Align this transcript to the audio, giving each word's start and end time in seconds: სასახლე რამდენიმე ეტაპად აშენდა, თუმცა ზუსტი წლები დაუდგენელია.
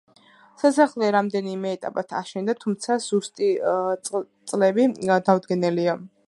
სასახლე 0.61 1.09
რამდენიმე 1.15 1.73
ეტაპად 1.77 2.15
აშენდა, 2.21 2.55
თუმცა 2.63 2.97
ზუსტი 3.09 3.51
წლები 4.09 4.89
დაუდგენელია. 5.13 5.97